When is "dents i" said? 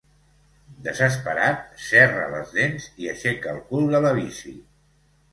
2.55-3.11